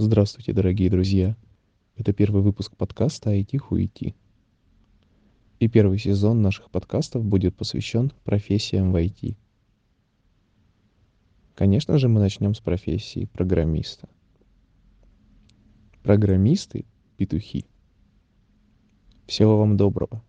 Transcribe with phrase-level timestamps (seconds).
[0.00, 1.36] Здравствуйте, дорогие друзья!
[1.96, 4.14] Это первый выпуск подкаста «IT Хуити».
[5.58, 9.34] И первый сезон наших подкастов будет посвящен профессиям в IT.
[11.56, 14.08] Конечно же, мы начнем с профессии программиста.
[16.04, 16.84] Программисты–
[17.16, 17.64] петухи.
[19.26, 20.22] Всего вам доброго!